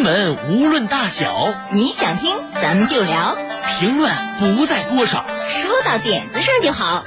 [0.00, 3.36] 新闻无论大小，你想听咱们就聊，
[3.78, 7.04] 评论不在多少，说到点子上就好。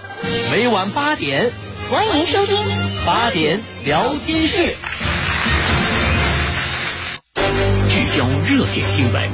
[0.52, 1.52] 每晚八点，
[1.90, 2.56] 欢迎收听
[3.04, 4.76] 八点聊天室，
[7.90, 9.28] 聚焦热点新闻，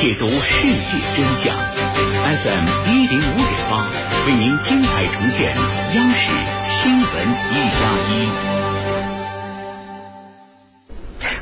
[0.00, 1.54] 解读世界真相。
[2.24, 3.86] FM 一零五点八
[4.26, 5.54] 为您精彩呈现
[5.94, 6.30] 央视
[6.68, 8.53] 新闻一加一。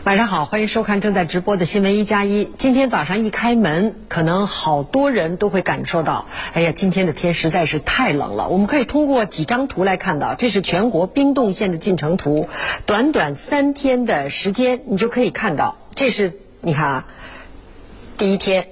[0.04, 2.50] 晚上好，欢迎收看正在直播的新闻一加一。
[2.58, 8.48] 今天早上一开门，可能好多人都会感受到，哎呀，今天的天实在是太冷了。
[8.48, 12.48] 我们可以通过几张图来看到，这是全国冰冻线的进程图。
[12.84, 17.06] 短短三天的时间，你就可以看到，这是你看啊，
[18.18, 18.66] 第一天、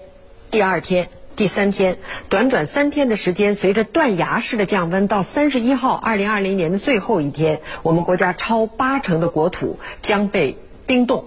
[0.50, 1.06] 第二天、
[1.37, 10.56] 第三天，短短三天的时间，随着断崖式的降温，到三十一号，二零二零年的最后一天，我们国家超八成的国土将被。
[10.91, 11.27] 冰冻，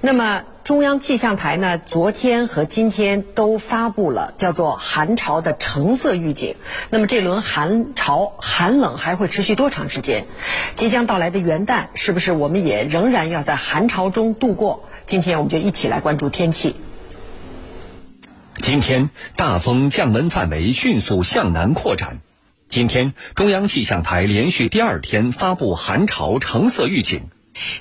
[0.00, 1.76] 那么中央气象台呢？
[1.76, 6.56] 昨天和今天都发布了叫做寒潮的橙色预警。
[6.88, 10.24] 那么这轮寒潮寒冷还会持续多长时间？
[10.76, 14.88] 即将到来的元旦，是不是我们也仍然要在寒潮中度过？
[15.04, 16.74] 今天我们就一起来关注天气。
[18.62, 22.20] 今天大风降温范围迅速向南扩展。
[22.66, 27.28] 今天中央气象台连续第二天发布寒潮橙色预警。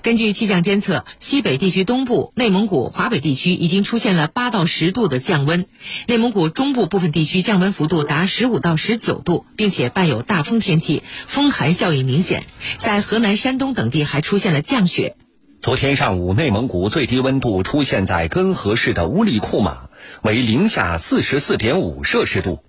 [0.01, 5.65] 根据气象监测，西北地区东部、内蒙古、华北地区已经出现了八到十度的降温，
[6.07, 12.43] 内蒙古中部部分地区降温幅度达十五到十九度，并且伴有大风天气，风寒效应明显。
[12.77, 15.15] 在河南、山东等地还出现了降雪。
[15.61, 19.89] 昨天上午，内蒙古最低温度出现在根河市的乌力库玛，
[20.23, 22.59] 为零下四十四点五摄氏度。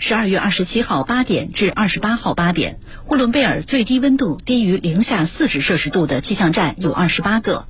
[0.00, 7.66] 十二月二十七号八点至二十八号八点，呼伦贝尔最低温度低于零下四十摄氏度的气象站有二十八个。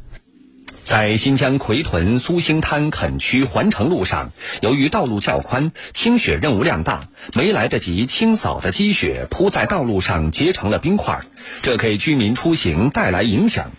[0.84, 11.22] 在新疆奎屯苏兴滩垦区环城路上，由于道路较宽，清雪任务量大，没来得及清扫的积雪铺在道路上结成了冰块，
[11.62, 13.70] 这给居民出行带来影响。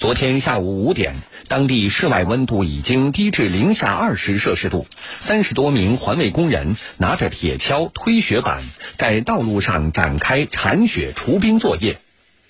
[0.00, 1.16] 昨天下午五点，
[1.46, 4.86] 当地室外温度已经低至零下二十摄氏度。
[5.20, 8.62] 三十多名环卫工人拿着铁锹、推雪板，
[8.96, 11.98] 在道路上展开铲雪除冰作业。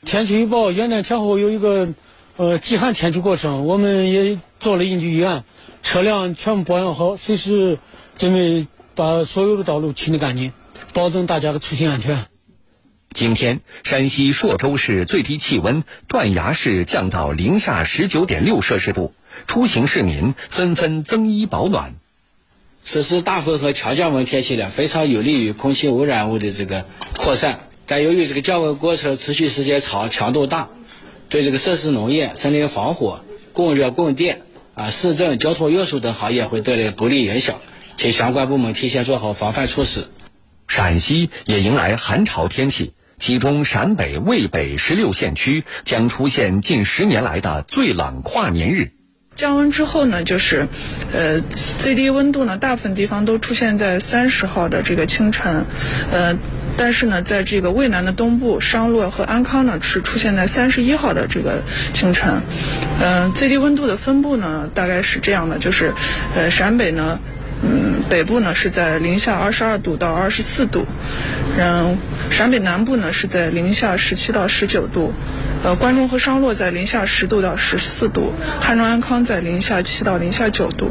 [0.05, 1.89] 天气预报元旦前后有一个
[2.37, 5.43] 呃极寒天气过程，我们也做了应急预案，
[5.83, 7.81] 车辆全部保养好，随时
[8.17, 10.53] 准备把所有的道路清理干净，
[10.93, 12.30] 保证大家的出行安全。
[13.13, 19.13] 今天，山西朔州市最低气温断崖式降到零下十九点六摄氏度，
[19.47, 21.97] 出行市民纷纷增衣保暖。
[22.81, 27.61] 此时大风和强降温天气呢，非常有利于空气污染物的这个扩散。
[27.85, 30.71] 但由于这个降温过程持续时间长、强度大，
[31.29, 33.23] 对这个设施农业、森林防火、
[33.53, 34.43] 供热供电
[34.75, 37.61] 啊、市政交通运输等行业会带来不利影响，
[37.97, 40.07] 请相关部门提前做好防范措施。
[40.69, 42.93] 陕西也迎来寒潮天气。
[43.21, 48.93] 其中，陕北、渭北十六县区将出现近十年来的最冷跨年日。
[49.37, 50.69] 降温之后呢，就是，
[51.13, 51.43] 呃，
[51.77, 55.67] 最低温度呢，大部分地方都出现在三十号的这个清晨，
[56.11, 56.39] 呃，
[56.79, 62.41] 但是呢，在这个渭南的东部，商洛和安康呢，是出现在三十一号的这个清晨。
[63.03, 65.93] 嗯，最低温度的分布呢，大概是这样的，就是，
[66.35, 67.21] 呃，陕北呢。
[67.63, 70.87] 嗯，北部呢是在零下二十二度到二十四度，
[71.59, 71.99] 嗯，
[72.31, 75.13] 陕北南部呢是在零下十七到十九度，
[75.63, 80.91] 呃，关中和商洛在零下十度到十四度，汉中安康在零下七到零下九度。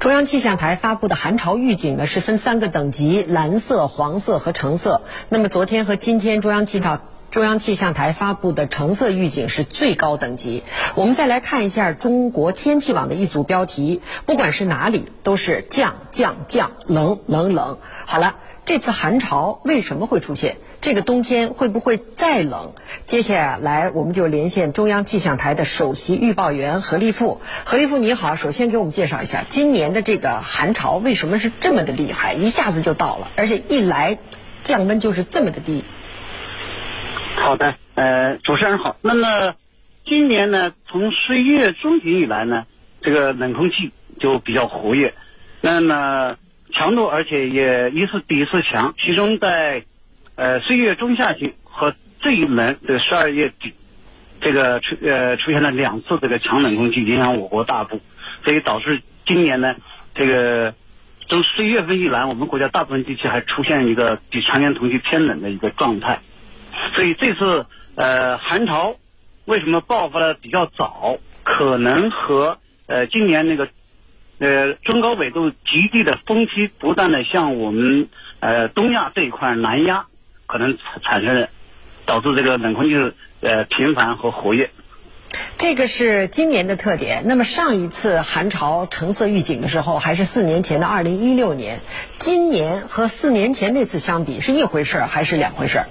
[0.00, 5.02] 中央气象台发布的寒潮预警呢是分三个等级：蓝色、黄色和橙色。
[5.28, 7.09] 那么昨天和今天，中央气象。
[7.30, 10.64] 中央气象台发布的橙色预警是最高等级。
[10.96, 17.78] 我们再来看一下中国天气网的一组标题，不管是哪里，都是降降降，冷冷冷。
[18.04, 18.34] 好了，
[18.64, 20.56] 这次寒潮为什么会出现？
[20.80, 22.72] 这个冬天会不会再冷？
[23.04, 27.40] 接下来我们就连线中央气象台的首席预报员何立富。
[27.64, 34.18] 何立富你好，首先给我们介绍一下今年的这个寒潮为什么是这么的厉害，一下子就到了，而且一来
[34.64, 35.84] 降温就是这么的低。
[37.40, 38.96] 好的，呃，主持人好。
[39.00, 39.54] 那么，
[40.04, 42.66] 今年呢，从十一月中旬以来呢，
[43.00, 45.14] 这个冷空气就比较活跃，
[45.62, 46.36] 那么
[46.72, 48.94] 强度而且也一次比一次强。
[48.98, 49.84] 其中在
[50.36, 53.72] 呃十一月中下旬和这一轮的十二月底，
[54.42, 58.00] 这个出呃出现了两次这个强冷空气影响我国大部，
[58.44, 59.76] 所以导致今年呢，
[60.14, 60.74] 这个
[61.28, 66.20] 从十一月份以来，我们国家大部分地区还出现一个比常年同期偏冷的一个状态。
[66.94, 68.96] 所以这次呃寒潮
[69.44, 71.18] 为什么爆发的比较早？
[71.42, 73.68] 可能和呃今年那个
[74.38, 78.08] 呃中高纬度极地的风区不断的向我们
[78.38, 80.06] 呃东亚这一块南压，
[80.46, 81.48] 可能产生
[82.06, 84.70] 导致这个冷空气呃频繁和活跃。
[85.58, 87.24] 这个是今年的特点。
[87.26, 91.80] 那么上一次寒潮橙色预警的时候，还是四年前的二零一六年。
[92.18, 95.86] 今年和四年前那次相比，是一回事儿还是两回事儿？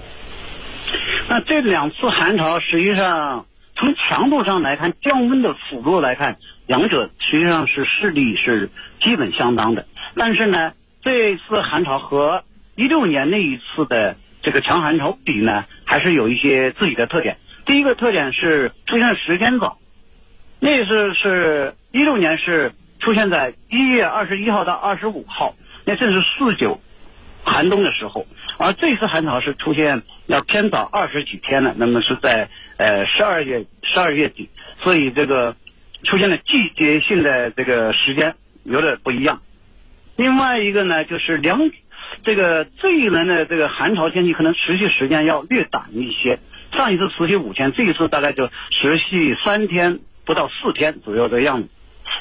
[1.30, 3.46] 那这两次寒潮实际上
[3.76, 8.68] 从强度上来看，降温的幅度来看，两者实际上是势力是
[9.00, 9.86] 基本相当的。
[10.16, 10.72] 但是呢，
[11.04, 12.42] 这次寒潮和
[12.74, 17.38] 一六年那一次的这个强寒潮比呢，还是有一些自己的特点。
[17.64, 19.78] 第一个特点是出现时间早，
[20.58, 25.54] 那次是一六年是出现在一月二十一号到二十五号，
[25.84, 26.80] 那正是四九。
[27.44, 28.26] 寒冬的时候，
[28.58, 34.48] 而这次寒潮是出现要偏早二十几天了，那么是在呃十二月十二月底，
[34.82, 35.56] 所以这个
[36.04, 39.40] 出现了季节性的这个时间有点不一样。
[40.16, 41.70] 另外一个呢，就是两
[42.24, 46.38] 这个这一轮的这个寒潮天气可能持续时间要略短一些，
[46.72, 51.68] 上一次持续五天，这一次大概就持续三天不到四天左右的样子。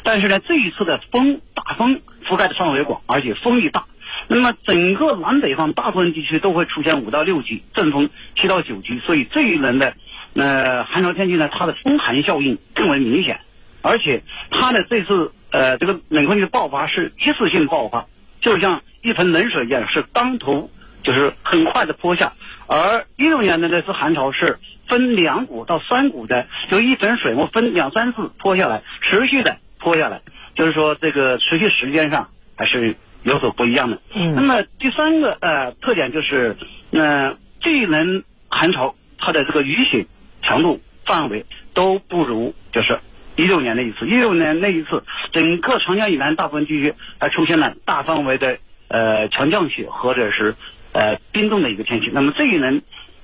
[0.03, 3.85] 但是呢，这一次的风大风覆盖的范围广，而且风力大。
[4.27, 9.95] 那么整个南北方大部分地区都会出现五到六级阵风，七到九级，所以这一轮的
[10.33, 13.39] 呃寒潮天气呢，它的风寒效应更为明显，
[13.81, 14.21] 而且
[14.51, 18.05] 它的这次呃这个冷空气的爆发是一次性爆发，
[18.41, 20.69] 就像一盆冷水一样，是当头
[21.01, 22.33] 就是很快的泼下，
[22.67, 30.21] 而一六年的那次寒潮是分两股到三股的，就一盆水我分两三次泼下来，持续的泼下来，
[30.55, 32.95] 就是说这个持续时间上还是。
[33.29, 34.01] 有所不一样的。
[34.13, 36.57] 嗯，那么第三个呃特点就是，
[36.91, 40.07] 呃，这一轮寒潮它的这个雨雪
[40.41, 41.45] 强度范围
[41.75, 42.99] 都不如就是
[43.35, 44.07] 一六年那一次。
[44.07, 50.55] 一六年那一次，整个长江以南大部分地区还出现了大范围的呃强降雪或者是
[50.91, 52.09] 呃冰冻的一个天气。
[52.11, 52.81] 那么这一轮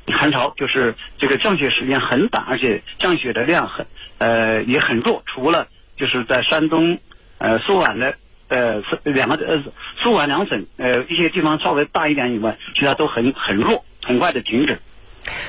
[0.07, 3.87] 寒潮就是这个降雪时间很短，而且降雪的量很
[4.19, 5.67] 呃也很弱，除了
[5.97, 6.99] 就是在山东
[7.39, 8.15] 呃苏皖的。
[8.47, 9.63] 呃是，两个呃，
[9.97, 14.79] 苏皖两省呃一些地方稍微大一点以外，其他都很很弱，很快的停止。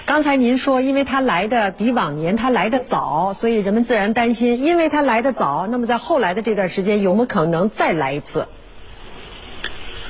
[0.06, 8.48] 刚才您说，因为它来的比往年它来的早，所以人们自然担心，因为它来的早，那么在后来的这段时间有没有可能再来一次？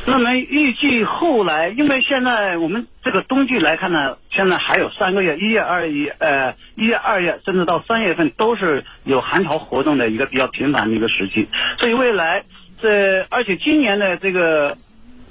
[0.08, 11.48] 那么预计后来，因为现在我们这个冬季来看呢，现在还有三个月，一月、二月、呃一月、二月，甚至到三月份都是有寒潮活动的一个比较频繁的一个时期，
[11.80, 12.44] 所以未来。
[12.80, 14.76] 这而且今年的这个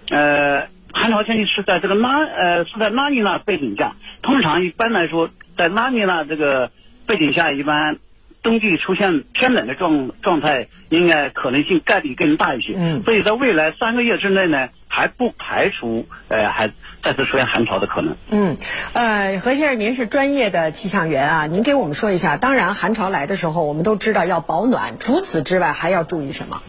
[0.09, 6.71] 呃寒潮天气是在这个拉呃是在拉尼娜背景下，通常一般来说在拉尼娜这个
[7.05, 7.97] 背景下，一般
[8.41, 12.73] 冬季出现偏冷的状状态，应该可能性概率更大一些。
[12.77, 16.71] 嗯，所以在未来三个月之内呢，还不排除呃还
[17.03, 18.15] 再次出现寒潮的可能。
[18.29, 18.57] 嗯，
[18.93, 26.61] 呃，何先生，您是专业的气象员啊，您给我们说一下，当然寒潮来的时候，我们都知道要保暖，除此之外还要注意什么？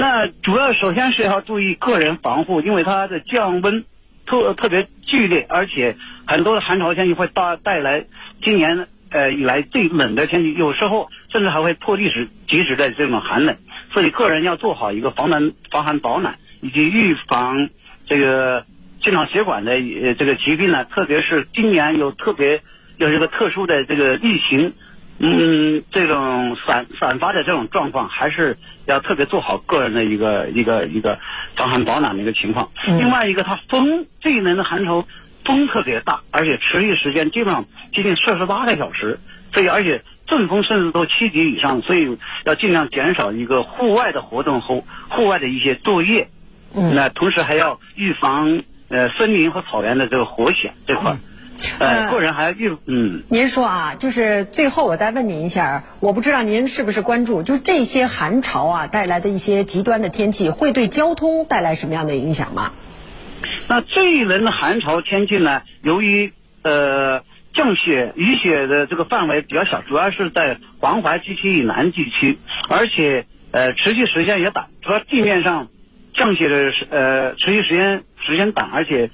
[0.00, 3.84] 那主要首先是要注意个人防护，因为它的降温
[4.24, 5.94] 特特别剧烈，而且
[6.26, 8.06] 很多的寒潮天气会带带来
[8.42, 13.58] 今年呃以来最冷的天气，有时候甚至还会破历史极值的这种寒冷，
[13.92, 17.68] 所以个人要做好一个防寒防寒保暖，以及预防
[18.06, 18.64] 这个
[19.04, 22.62] 心脑血管的呃这个疾病呢，特别是今年有特别
[22.96, 24.72] 有一个特殊的这个疫情。
[25.22, 31.18] 嗯，这种散散发的这种状况，还是要特别做好个人的一个一个一个
[31.56, 32.70] 防寒保暖的一个情况。
[32.86, 35.06] 另外一个，它风这一轮的寒潮
[35.44, 39.20] 风特别大，而且持续时间基本上接近四十八个小时，
[39.52, 46.30] 所以而且阵风甚至都七级以上，所以要尽量减少一个户外的活动和户外的一些作业。
[46.74, 51.18] 嗯，那同时还要预防呃森林和草原的这个火险这块。
[51.78, 62.72] 呃，个人还预嗯，您说啊，就是最后我再问您一下，我不知道您是不是关注，就是这些寒潮啊带来的一些极端的天气，会对交通带来什么样的影响吗？
[63.68, 67.22] 那这一轮的寒潮天气呢，由于呃
[67.54, 72.38] 降雪雨雪的这个范围比较小，主要是在黄淮地区以南地区，
[72.68, 75.68] 而且呃持续时间也短，主要地面上
[76.14, 79.10] 降雪的时呃持续时间时间短，而且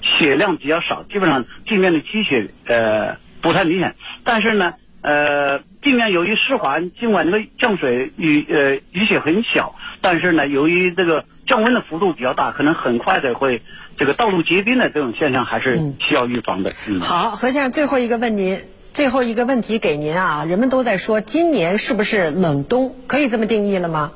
[0.00, 3.94] 雪量比较少，基本上地面的积雪呃不太明显。
[4.24, 13.62] 但是呢，呃地面由于湿滑，尽管那个降水雨呃雨雪很小，但是呢，由于这个降温的幅度比较大，可能很快的会。
[13.98, 16.70] 这个道路结冰的这种现象还是需要预防的。
[16.86, 18.60] 嗯，好，何先生，最后一个问您，
[18.92, 24.12] 最后一个问题给您啊，人们都在说今年是不是冷冬，可以这么定义了吗？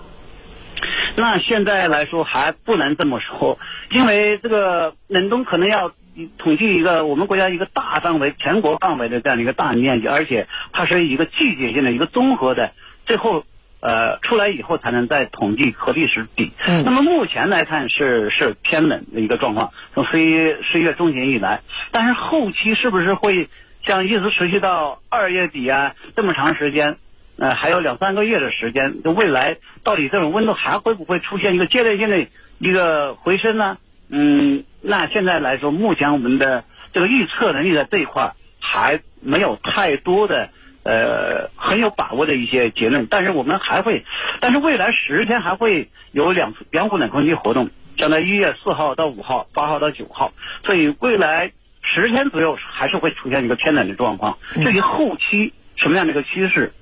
[1.16, 3.58] 那现在来说还不能这么说，
[3.90, 5.92] 因为这个冷冬可能要
[6.38, 12.72] 统计一个我们国家一个大范围、全国范围的这样的一个大面积，而且它是一个季节性的一个综合的，
[13.06, 13.44] 最后。
[13.82, 16.52] 呃，出来以后才能再统计和历史比。
[16.68, 16.84] 嗯。
[16.84, 23.48] 那么目前来看是是偏冷的一个状况，从十一十一月中旬以来，但是后期是不是会
[23.86, 26.98] 像一直持续到二月底啊这么长时间？
[27.40, 32.26] 呃，还有两三个月的时间，未来到底这种温度还会不会出现一个阶段性的
[32.58, 33.78] 一个回升呢？
[34.10, 40.50] 嗯，那现在来说，目前我们的这个预测能力在这一块还没有太多的。
[40.82, 44.06] 呃，很有把握的一些结论，但是我们还会，
[44.40, 47.68] 但是未来十天还会有两两股冷空气活动，
[47.98, 50.32] 将在一月四号到五号、八号到九号，
[50.64, 54.38] 所以未来十天左右还是会出现一个偏冷的状况。
[54.54, 56.72] 至于后期什么样的一个趋势，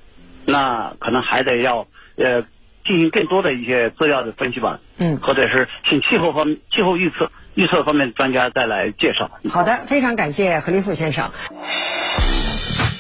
[0.51, 1.87] 那可能还得要
[2.17, 2.43] 呃
[2.87, 9.31] 进行更多的一些资料的分析吧，嗯，或者是请气候方气候预测预测方面专家再来介绍。
[9.51, 11.31] 好的，非常感谢何立富先生。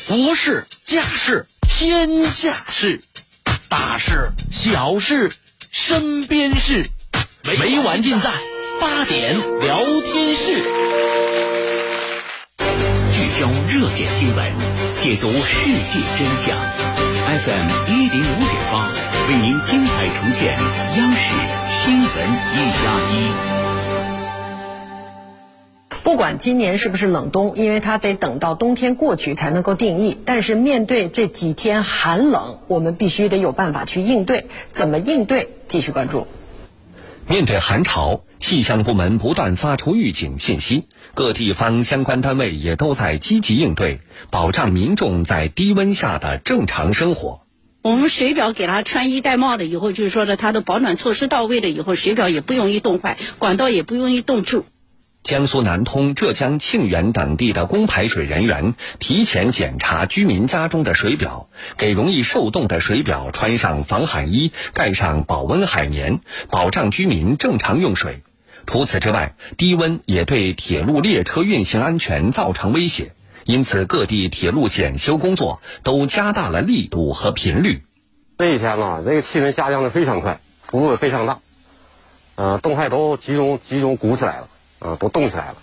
[0.09, 3.01] 国事、家事、天下事，
[3.71, 5.31] 大事、小事、
[5.71, 6.85] 身边事，
[7.45, 8.29] 每晚尽在
[8.79, 10.63] 八点聊天室。
[13.15, 14.53] 聚焦热点新闻，
[15.01, 16.88] 解读世界真相。
[17.29, 18.89] FM 一零五点八，
[19.29, 20.59] 为您精彩呈现
[20.97, 21.19] 央视
[21.69, 22.09] 新闻
[22.55, 23.13] 一加一。
[26.03, 30.17] 不管今年是不是冷冬，因为它得等到冬天过去才能够定义。
[30.25, 34.47] 但是面对这几天寒冷，我们必须得有办法去应对。
[34.73, 35.51] 怎么应对？
[35.67, 36.27] 继续关注。
[37.31, 47.43] 面对寒潮，气象部门不断发出预警信息，各地方相关单位也都在积极应对，保障民众在低温下的正常生活。
[47.83, 54.65] 我们水表给他穿衣戴帽了以后，就是说的他的保暖措施到位了以后，水表也不容易冻坏，管道也不容易冻住。
[55.29, 66.21] 江苏南通、浙江庆元等地的供排水人员提前检查居民家中的水表，给容易受冻的水表穿上防寒衣，盖上保温海绵，
[66.51, 68.23] 保障居民正常用水。
[68.67, 73.13] 除此之外，低温也对铁路列车运行安全造成威胁，
[73.45, 77.83] 因此各地铁路检修工作都加大了力度和频率。
[78.39, 81.41] 这一天呢，这个气温下降的非常快，幅度也非常大，
[82.37, 84.49] 呃，冻害都集中集中鼓起来了。
[84.79, 85.57] 啊，都冻起来了，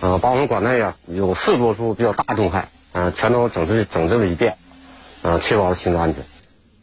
[0.00, 4.56] 啊，把我们管内啊有四十多处比较大冻害，啊，全都整治整治了一遍，
[5.22, 6.24] 啊，确保了行车安全。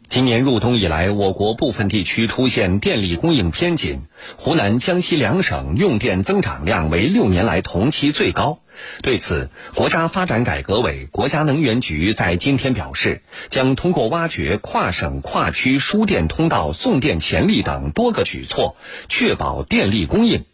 [0.08, 4.04] 今年入冬以来，我国部分地区出现电力供应偏紧，
[4.38, 8.60] 湖南、江西两省用电增长量为六年来同期最高。
[9.02, 13.20] 对此，国家发展改革委、国家能源局在今天表示，
[13.50, 18.76] 将通过挖掘跨省跨区输电通道送电潜力等多个举措，
[19.10, 20.46] 确保电力供应。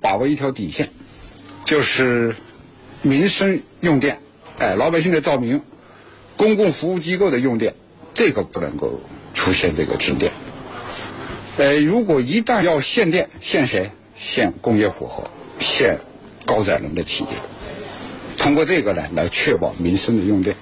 [0.00, 0.88] 把握一条底线，
[1.64, 2.34] 就是
[3.02, 4.20] 民生用电，
[4.58, 5.60] 哎，老百姓的照明，
[6.36, 7.74] 公共服务机构的用电，
[8.14, 9.00] 这个不能够
[9.34, 10.32] 出现这个停电。
[11.58, 13.90] 呃，如果一旦要限电，限谁？
[14.16, 15.98] 限工业火候，限
[16.46, 17.30] 高载能的企业。
[18.38, 20.56] 通过这个呢，来确保民生的用电。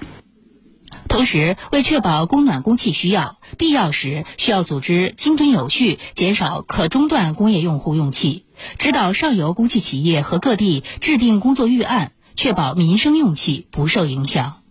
[1.10, 8.44] 同时，为确保供暖供气需要，必要时需要组织精准有序，减少可中断工业用户用气，
[8.78, 14.62] 指导上游供气企业和各地制定工作预案，确保民生用气不受影响。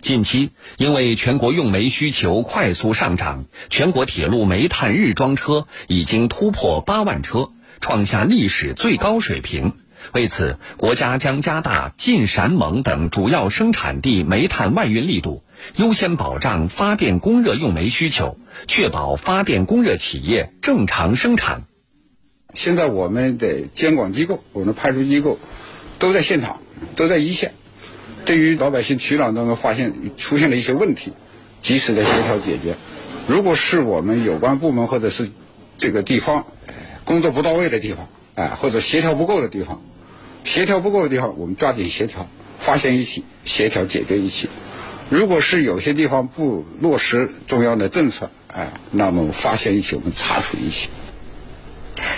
[0.00, 7.50] 近期，因为全国用煤需求快速上涨，全国铁路煤炭日装车已经突破八万车，
[7.82, 9.74] 创下历史最高水平。
[10.12, 15.44] 为此，国家将加大晋陕蒙等主要生产地煤炭外运力度。
[15.76, 18.36] 优先保障发电供热用煤需求，
[18.66, 21.64] 确保发电供热企业正常生产。
[22.54, 25.38] 现在我们的监管机构、我们的派出机构
[25.98, 26.60] 都在现场，
[26.96, 27.54] 都在一线，
[28.24, 31.12] 对于老百姓取暖当中发现出现了一些问题，
[31.60, 32.74] 及时的协调解决。
[33.26, 35.30] 如果是我们有关部门或者是
[35.78, 36.46] 这个地方
[37.04, 39.82] 工作不到位的地方，哎，或者协调不够的地方，
[40.44, 42.28] 协调不够的地方，我们抓紧协调。
[42.58, 44.50] 发现一起，协调解决一起。
[45.10, 50.88] 如果是有些地方不落实中央的政策，哎，那么发现一起，我们查处一起。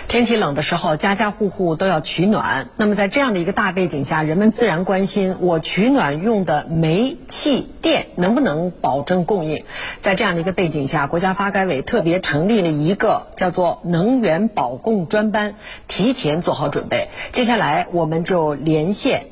[0.09, 2.69] 天气冷的时候，家家户户都要取暖。
[2.77, 9.65] 那么在这样的一个大背景下，人们自然关心我取暖用的煤气电能不能保证供应。
[10.01, 15.55] 在这样的一个背景下，国家发改委特别成立了一个叫做能源保供专班，
[15.89, 17.09] 提前做好准备。
[17.31, 19.32] 接下来我们就连线。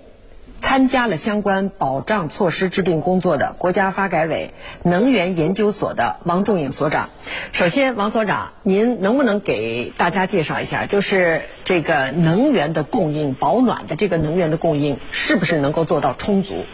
[0.60, 7.08] 参加了相关保障措施制定工作的国家发改委能源研究所的王仲颖所长，
[7.52, 16.64] 首先，王所长，您能不能给大家介绍一下，就是这个能源的供应、保暖的这个能源的供应，是不是能够做到充足？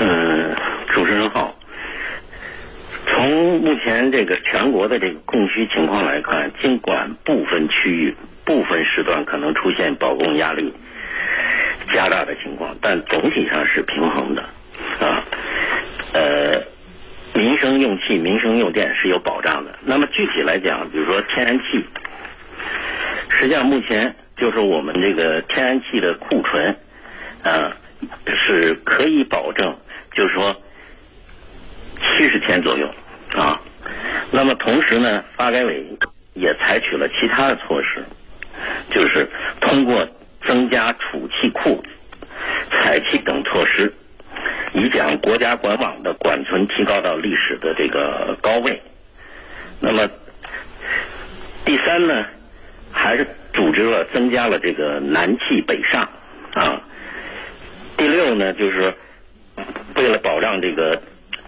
[0.00, 0.56] 嗯，
[0.94, 1.54] 主持人好。
[3.06, 10.74] 从目前这个全国的这个供需情况来看，尽管部分区域、部分时段可能出现保供压力。
[11.92, 14.42] 加大的情况，但总体上是平衡的，
[14.98, 15.22] 啊，
[16.12, 16.62] 呃，
[17.34, 19.78] 民生用气、民生用电是有保障的。
[19.84, 21.84] 那么具体来讲，比如说天然气，
[23.28, 26.76] 实际上目前就是我们这个天然气的库存，
[27.42, 27.76] 啊，
[28.26, 29.76] 是可以保证，
[30.14, 30.56] 就是说
[32.00, 32.88] 七十天左右，
[33.34, 33.60] 啊，
[34.30, 35.84] 那么同时呢，发改委
[36.32, 38.02] 也采取了其他的措施，
[38.90, 39.28] 就是
[39.60, 40.08] 通过。
[40.44, 41.82] 增加储气库、
[42.70, 43.92] 采气等措施，
[44.74, 48.80] 以将国家管网的管存提高到历史的这个高位。
[49.80, 50.08] 那么，
[51.64, 52.24] 第三呢，
[52.92, 56.08] 还是组织了增加了这个南气北上
[56.54, 56.80] 啊。
[57.96, 58.92] 第六呢，就是
[59.96, 61.00] 为了保障这个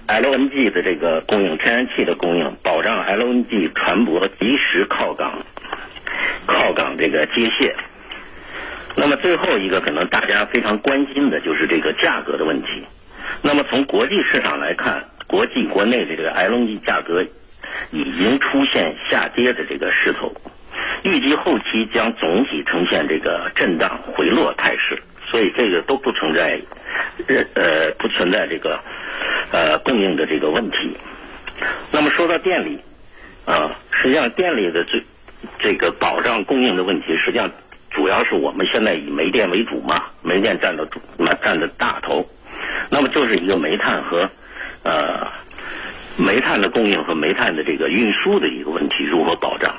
[0.06, 5.44] LNG 的这个供应，天然气的供应，保障 LNG 船舶及时靠港、
[6.46, 7.74] 靠港这个接卸。
[8.96, 12.84] 那么最后一个可能大家非常关心的就是这个价格的问题。
[13.42, 17.24] 那么从国际市场来看，国际国内的这个 LNG 价格
[17.90, 20.32] 已经出现下跌的这个势头，
[21.02, 26.60] 预计后期将总体呈现这个震荡回落态势，所以这个都不存在
[27.26, 28.78] 呃不存在这个
[29.50, 30.96] 呃供应的这个问题。
[31.90, 32.78] 那么说到电力
[33.44, 35.02] 啊，实际上电力的最
[35.58, 37.50] 这个保障供应的问题，实际上。
[37.94, 42.28] 主要是我们现在以煤电为主嘛，煤电占的主，那占的大头，
[42.90, 44.28] 那么就是一个煤炭和
[44.82, 45.28] 呃
[46.16, 49.72] 煤炭的供应和煤炭的这个运输的一个问题，如何保障？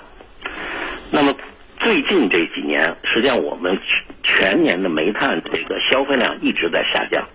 [1.11, 1.35] 那么
[1.77, 3.77] 最近这几年，实际上我们
[4.23, 7.27] 全年的煤炭这个消费量一直在下降，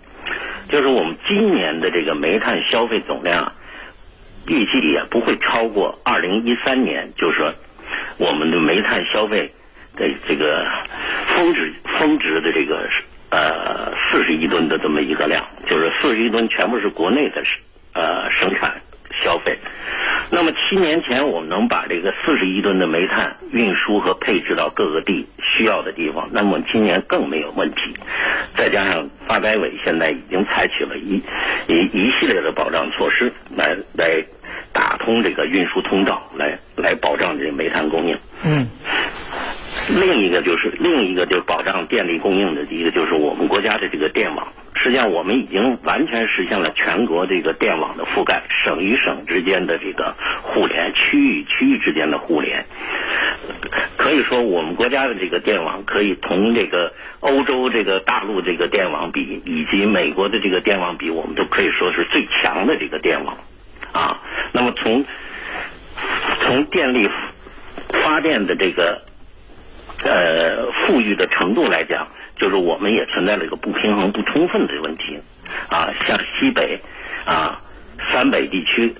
[0.70, 3.52] 就是我们今年的这个煤炭消费总量
[4.46, 7.52] 预计也不会超过二零一三年，就是说
[8.16, 9.52] 我们的煤炭消费。
[9.96, 10.66] 的这个
[11.34, 12.88] 峰值峰值的这个
[13.30, 17.42] 呃四十亿吨的这么一个量，就是四十亿吨全部是国内的
[17.92, 18.80] 呃生产
[19.24, 19.58] 消费。
[20.32, 27.96] 那么七年前我们能把这个四十亿吨的煤炭运输和配置到各个地需要的地方，那么今年更没有问题。
[28.56, 31.20] 再加上发改委现在已经采取了一
[31.66, 34.22] 一一系列的保障措施，来来
[34.72, 38.16] 打通这个运输通道，来来保障这个煤炭供应。
[38.44, 38.68] 嗯。
[39.98, 52.64] 另一个就是另一个就是保障电力供应的一个就是我们国家的这个电网，实际上我们已经完全实现了全国这个电网的覆盖，省与省之间的这个互联，区域区域之间的互联，
[53.96, 63.36] 可以说我们国家的这个电网可以同这个欧洲这个大陆这个电网比，以及美国的这个电网比，我们都可以说是最强的这个电网，
[63.92, 64.20] 啊，
[64.52, 65.04] 那么从
[66.42, 67.08] 从电力
[67.88, 69.02] 发电的这个。
[70.02, 75.18] 呃，富裕的程度来讲，就是我们也存在了一个不平衡、不充分的问题，
[75.68, 76.80] 啊，像西北，
[77.24, 77.60] 啊，
[78.10, 78.94] 三北地区，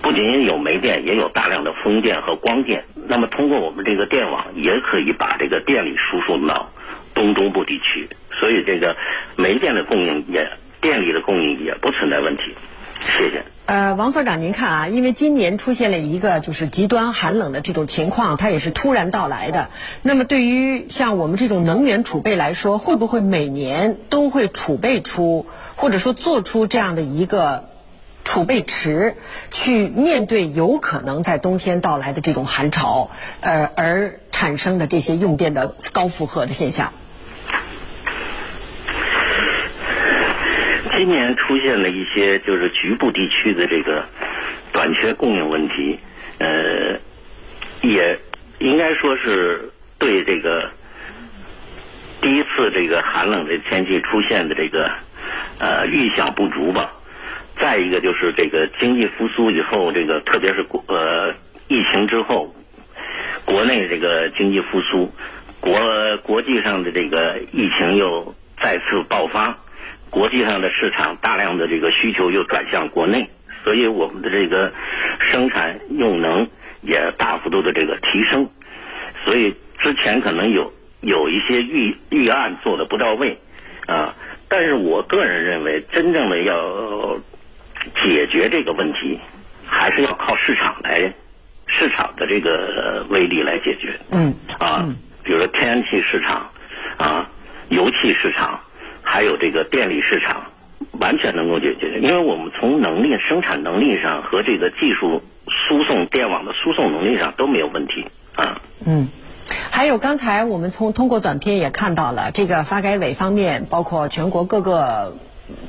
[0.00, 2.84] 不仅有煤电，也有大量的风电和光电。
[3.08, 6.70] 那么，通过我们这个电网，也可以把这个电力输送到
[7.12, 8.96] 东中部地区，所以这个
[9.36, 10.48] 煤电的供应也，
[10.80, 12.54] 电力的供应也不存在问题。
[13.00, 13.42] 谢谢。
[13.64, 19.68] 呃，王所长，您看啊，因为今年出现了一个就是极端寒冷的这种情况，它也是突然到来的。
[20.02, 25.46] 那么，对于像我们这种能源储备来说，会不会每年都会储备出，
[25.76, 27.68] 或者说做出这样的一个
[28.24, 29.16] 储备池，
[29.52, 36.92] 去面对有可能在冬天到来的这种寒潮，呃，而产生的这些用电的高负荷的现象？
[40.94, 44.04] 今年出现了一些就是局部地区的这个
[44.72, 45.98] 短缺供应问题，
[46.38, 46.98] 呃，
[47.80, 48.18] 也
[48.58, 50.70] 应该说是对这个
[52.20, 54.90] 第一次这个寒冷的天气出现的这个
[55.58, 56.92] 呃预想不足吧。
[57.58, 61.32] 再一个就是这个经济复苏以后，这个特别是国呃
[61.68, 62.54] 疫情之后，
[63.44, 65.12] 国内这个经济复苏，
[65.60, 65.78] 国
[66.18, 69.58] 国际上的这个疫情又再次爆发，
[70.12, 73.30] 国际上的市场大量的这个需求又转向国内，
[73.64, 74.70] 所以我们的这个
[75.18, 76.46] 生产用能
[76.82, 78.50] 也大幅度的这个提升，
[79.24, 80.70] 所以之前可能有
[81.00, 83.38] 有一些预预案做的不到位
[83.86, 84.14] 啊，
[84.50, 87.18] 但是我个人认为，真正的要
[88.04, 89.18] 解决这个问题，
[89.64, 91.10] 还是要靠市场来，
[91.66, 93.98] 市场的这个威力来解决。
[94.10, 94.86] 嗯啊，
[95.24, 96.50] 比如说天然气市场
[96.98, 97.30] 啊，
[97.70, 98.60] 油气市场，
[99.12, 100.44] 还有这个电力市场，
[100.98, 102.00] 完全能够解决。
[102.00, 108.62] 因为我们从能力、生产能力上和这个技术输送电网的输送能力上都没有问题啊。
[108.86, 109.08] 嗯。
[109.70, 115.18] 还有刚才我们从通过短片也看到了，这个发改委方面，包括全国各个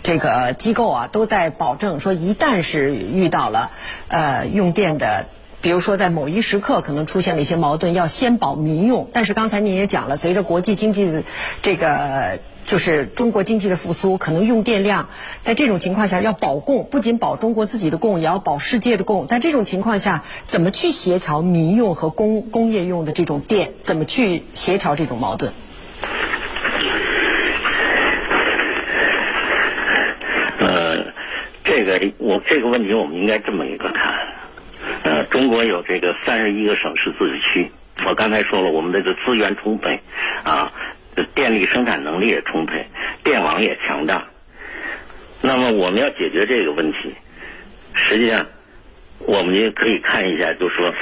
[0.03, 3.71] 这个机构啊，都在保证说，一旦是遇到了
[4.07, 5.25] 呃用电的，
[5.61, 9.09] 比如说在某一时刻可能出现了一些矛盾，要先保民用。
[9.11, 11.25] 但是刚才您也讲了，随着国际经济
[11.61, 15.09] 这个就是中国经济的复苏，可能用电量
[15.41, 19.27] 在这种情况下要保供，不仅保中国自己的供，也要保世界的供。
[19.27, 23.73] 在这种情况下，怎么去协调民用和工工业用的这种电？
[23.81, 25.53] 怎么去协调这种矛盾？
[30.59, 31.05] 呃，
[31.65, 34.27] 这个我这个问题我们应该这么一个看，
[35.03, 37.71] 呃，中国有这个三十一个省市自治区，
[38.07, 39.99] 我刚才说了，我们这个资源充沛，
[40.43, 40.71] 啊，
[41.35, 42.87] 电力生产能力也充沛，
[43.23, 44.25] 电网也强大。
[45.41, 47.13] 那么我们要解决这个问题，
[47.93, 48.45] 实际上
[49.19, 50.93] 我们也可以看一下，就是说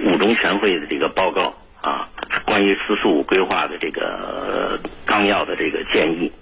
[0.00, 2.08] 五中全会的这个报告啊，
[2.44, 6.32] 关于“四十五”规划的这个纲要的这个建议。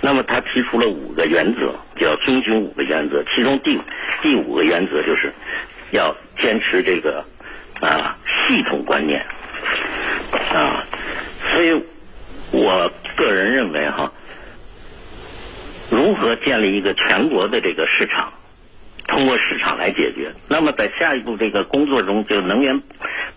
[0.00, 3.78] 那么他提出了五个原则，叫遵循五个原则，其中第
[4.22, 5.32] 第五个原则就是
[5.92, 7.24] 要坚持这个
[7.80, 9.24] 啊系统观念
[10.52, 10.84] 啊，
[11.52, 11.82] 所以
[12.50, 14.12] 我个人认为哈，
[15.90, 18.32] 如何建立一个全国的这个市场，
[19.06, 20.32] 通过市场来解决。
[20.48, 22.82] 那么在下一步这个工作中，就能源，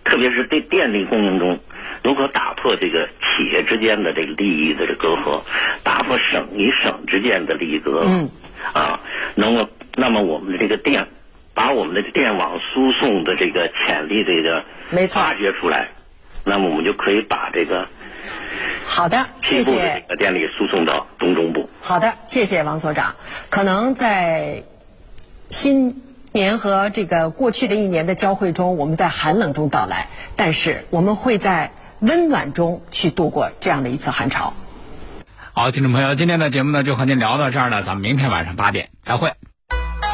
[0.04, 1.60] 特别是对电力供应中。
[2.02, 5.42] 如何打破这个企业之间的这个利益的这隔阂，
[5.84, 8.28] 打破省与省之间的利益隔阂？
[8.72, 9.00] 啊，
[9.34, 11.06] 能够那么我们的这个电，
[11.54, 14.64] 把我们的电网输送的这个潜力这个
[15.08, 15.90] 发掘出来，
[16.44, 17.86] 那么我们就可以把这个
[18.94, 21.68] 好的，谢谢这个电力输送到东中部。
[21.80, 23.14] 好的，谢谢王所长。
[23.48, 24.64] 可能在
[25.48, 26.02] 新
[26.32, 31.72] 年和这个过去的一年的交汇中，我们在寒冷中到来，但是我们会在。
[32.04, 34.54] 温暖中去度过这样的一次寒潮。
[35.52, 39.32] 好，听众朋友，今天的节目呢就和您聊到这儿了，咱们明天晚上八点再会。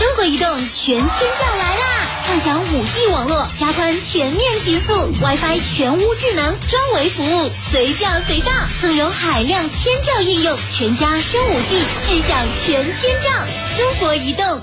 [0.00, 2.06] 中国移动全千兆来啦！
[2.24, 13.30] 畅享五 G 网络，加宽全面提速，WiFi 全屋智能专为服务，随叫随到，更有海量千兆应用，全家升五 G，智享全千兆。
[13.76, 14.62] 中国移动。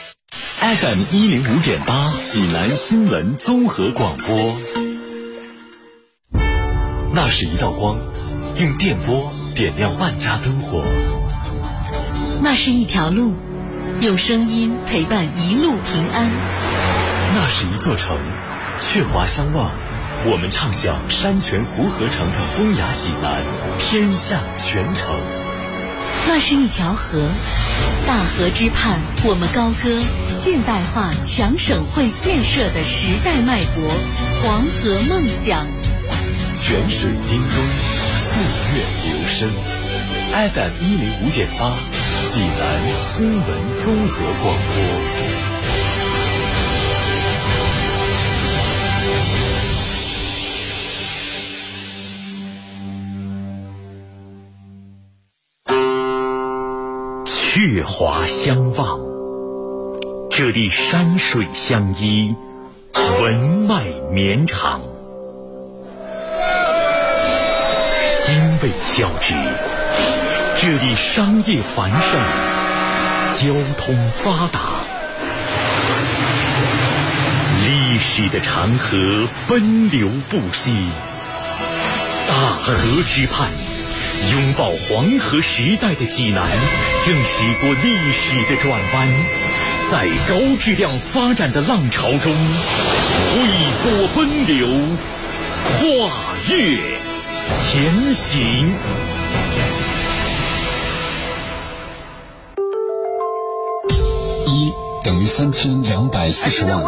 [0.61, 4.55] FM 一零五点八，济南新闻综合广播。
[7.11, 7.97] 那是一道光，
[8.57, 10.83] 用电波点亮万家灯火；
[12.41, 13.33] 那是一条路，
[14.01, 16.29] 用声音陪伴一路平安；
[17.33, 18.15] 那是一座城，
[18.81, 19.71] 鹊华相望，
[20.25, 23.41] 我们唱响山泉湖河城的风雅济南，
[23.79, 25.15] 天下全城；
[26.27, 27.27] 那是一条河，
[28.07, 33.91] 大河之畔，我们高歌现代化强省会建设的时代脉搏，
[34.41, 35.67] 黄河梦想。
[36.53, 37.55] 泉水叮咚，
[38.19, 38.41] 岁
[38.73, 39.49] 月流声。
[40.31, 41.71] FM 一零五点八，
[42.25, 45.30] 济南新闻综合广播。
[57.83, 58.99] 华相望，
[60.29, 62.35] 这里山水相依，
[62.93, 63.33] 文
[63.67, 64.81] 脉绵长。
[68.23, 69.33] 经纬交织，
[70.55, 72.19] 这里商业繁盛，
[73.37, 74.59] 交通发达，
[77.67, 80.75] 历史的长河奔流不息。
[82.27, 82.73] 大河
[83.07, 83.49] 之畔，
[84.31, 86.47] 拥抱黄河时代的济南，
[87.03, 89.07] 正驶过历史的转弯，
[89.89, 92.31] 在高质量发展的浪潮中，
[93.33, 93.41] 挥
[93.81, 94.67] 波奔流，
[95.65, 96.11] 跨
[96.47, 96.77] 越。
[97.47, 98.71] 前行。
[104.45, 104.71] 一
[105.03, 106.83] 等于三千两百四十万。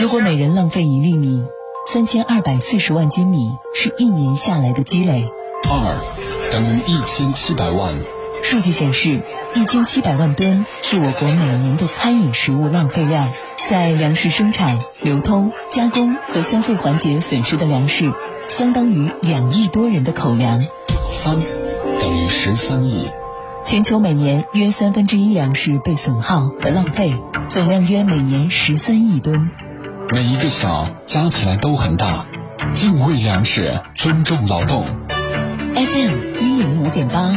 [0.00, 1.42] 如果每人浪费一粒米，
[1.90, 5.24] 三千二百四十万斤米是一年下来的积累。
[5.70, 7.94] 二等于一千七百万。
[8.44, 9.22] 数据显示，
[9.54, 13.32] 一千七百万吨是我国每年的餐饮食物浪费量。
[13.68, 18.12] 在粮食生产、流通、加工和消费环节损失的粮食。
[18.50, 20.62] 相当于两亿多人的口粮。
[21.10, 21.40] 三
[22.00, 23.08] 等于十三亿。
[23.64, 27.14] 全球每年约三分之一粮食被损耗和浪费，
[27.48, 29.50] 总量约每年十三亿吨。
[30.10, 32.26] 每一个小加起来都很大。
[32.74, 34.84] 敬畏粮食，尊重劳动。
[35.74, 37.34] FM 一零五点八，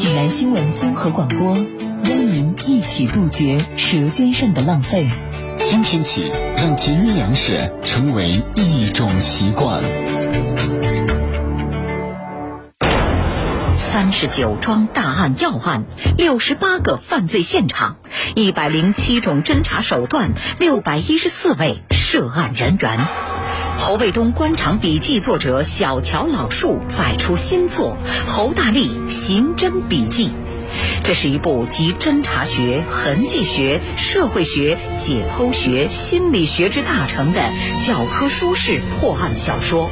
[0.00, 5.06] 济南新闻综合广播，邀您一起杜绝舌尖上的浪费。
[5.58, 9.82] 今天起，让节约粮食成为一种习惯。
[13.76, 15.84] 三十九桩大案要案，
[16.16, 17.98] 六十八个犯罪现场，
[18.34, 23.06] 一百零七种侦查手段，六百一十四位涉案人员。
[23.80, 27.96] 侯卫东官场笔记作者小乔老树再出新作
[28.28, 30.28] 《侯大力刑侦笔记》。
[31.02, 37.40] 这是一部集侦查学、痕迹学、社会学、解剖学、心理学之大成的
[37.84, 39.90] 教科书式破案小说。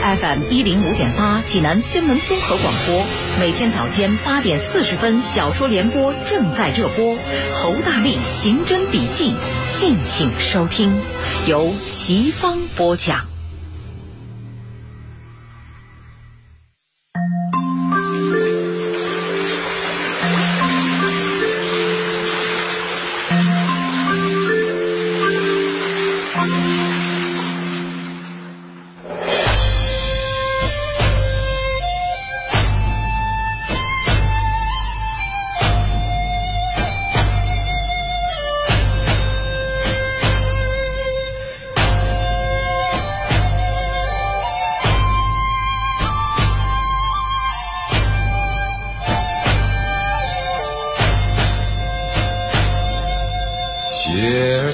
[0.00, 3.04] FM 一零五点八，济南新闻综合广播，
[3.38, 7.14] 每天早间八点四十分，小说联播正在热播
[7.52, 9.32] 《侯大力刑侦笔记》，
[9.78, 11.00] 敬请收听，
[11.46, 13.29] 由齐芳播讲。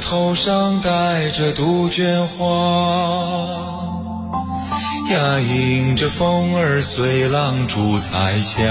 [0.09, 2.47] 头上戴着杜鹃花，
[5.11, 8.63] 呀，迎着风儿随浪逐彩霞。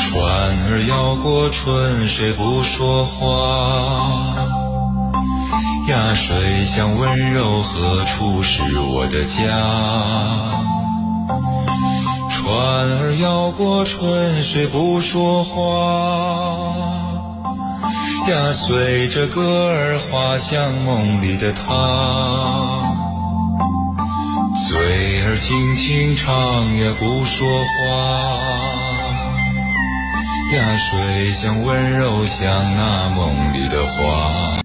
[0.00, 0.22] 船
[0.70, 4.36] 儿摇过春水不说话，
[5.88, 9.36] 呀，水乡温柔何处是我的家？
[12.30, 12.56] 船
[13.00, 16.85] 儿摇过春水不说话。
[18.28, 21.62] 呀，随着歌儿滑向梦里的他。
[24.68, 26.34] 嘴儿轻轻唱
[26.76, 27.86] 呀不说话，
[30.56, 34.52] 呀，水乡温柔像那梦里的花。